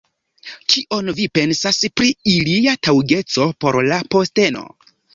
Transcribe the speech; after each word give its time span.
Kion 0.73 1.11
vi 1.19 1.27
pensas 1.39 1.79
pri 2.01 2.09
ilia 2.33 2.75
taŭgeco 2.91 3.49
por 3.63 3.81
la 3.93 4.05
posteno? 4.17 4.69